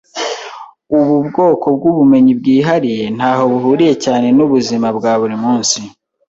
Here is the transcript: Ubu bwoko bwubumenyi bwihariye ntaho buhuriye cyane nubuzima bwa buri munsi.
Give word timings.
Ubu 0.97 1.15
bwoko 1.27 1.65
bwubumenyi 1.75 2.31
bwihariye 2.39 3.05
ntaho 3.15 3.43
buhuriye 3.51 3.93
cyane 4.03 4.27
nubuzima 4.35 4.87
bwa 4.97 5.13
buri 5.19 5.35
munsi. 5.43 5.79